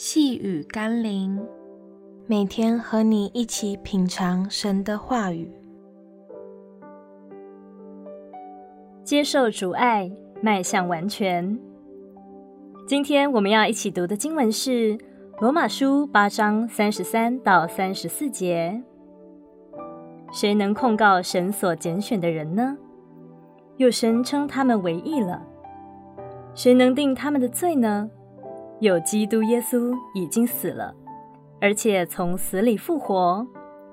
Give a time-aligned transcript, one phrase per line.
[0.00, 1.44] 细雨甘霖，
[2.28, 5.50] 每天和你一起品尝神的话语，
[9.02, 10.08] 接受主爱，
[10.40, 11.58] 迈向完全。
[12.86, 14.96] 今天我们要一起读的经文是
[15.40, 18.80] 《罗马书》八章三十三到三十四节。
[20.30, 22.78] 谁能控告神所拣选的人呢？
[23.78, 25.42] 有神称他们为义了。
[26.54, 28.08] 谁能定他们的罪呢？
[28.80, 30.94] 有基督耶稣已经死了，
[31.60, 33.44] 而且从死里复活，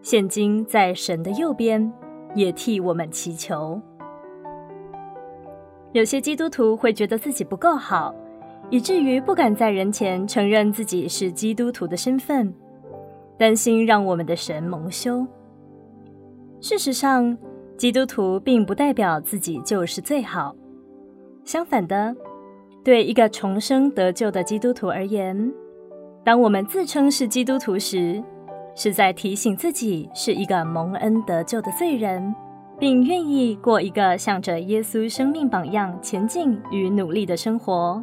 [0.00, 1.92] 现今在神的右边，
[2.34, 3.78] 也替我们祈求。
[5.92, 8.14] 有些基督徒会觉得自己不够好，
[8.70, 12.54] 以至于不敢在人前承认自己是基督徒的身份，
[13.36, 15.26] 担心让我们的神蒙羞。
[16.62, 17.36] 事实上，
[17.76, 20.56] 基督徒并不代表自己就是最好，
[21.44, 22.16] 相反的。
[22.82, 25.52] 对一个重生得救的基督徒而言，
[26.24, 28.22] 当我们自称是基督徒时，
[28.74, 32.34] 是在提醒自己是一个蒙恩得救的罪人，
[32.78, 38.02] 并愿意过一个向着耶稣生命榜样前进与努力的生活。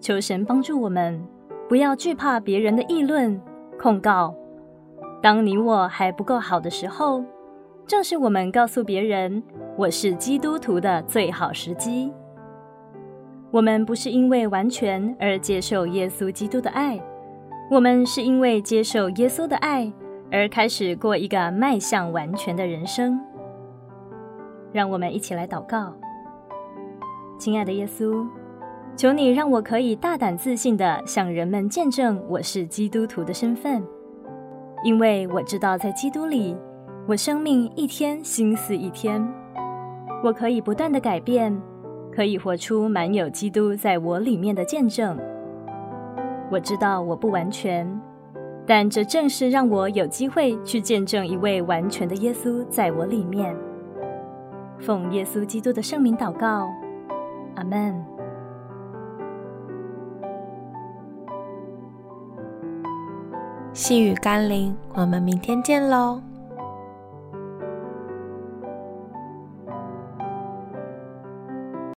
[0.00, 1.20] 求神帮助我们，
[1.68, 3.40] 不要惧怕别人的议论、
[3.76, 4.32] 控告。
[5.20, 7.24] 当你我还不够好的时候，
[7.84, 9.42] 正是我们告诉别人
[9.76, 12.12] 我是基督徒的最好时机。
[13.50, 17.00] 我们不是因为完全而接受耶稣基督的爱，
[17.70, 19.90] 我们是因为接受耶稣的爱
[20.30, 23.18] 而开始过一个迈向完全的人生。
[24.70, 25.94] 让我们一起来祷告，
[27.38, 28.26] 亲爱的耶稣，
[28.94, 33.82] 求你让我可以大胆自信地向人们见证我是基督徒的身份，
[34.84, 36.54] 因为我知道在基督里，
[37.06, 39.26] 我生命一天新似一天，
[40.22, 41.58] 我可以不断地改变。
[42.14, 45.18] 可以活出满有基督在我里面的见证。
[46.50, 47.86] 我知道我不完全，
[48.66, 53.54] 但这正是让我有机会去见证一位完全的耶稣在我里面。
[54.78, 56.68] 奉耶稣基督的圣名祷告，
[57.56, 58.04] 阿门。
[63.72, 66.20] 细雨甘霖，我们明天见喽。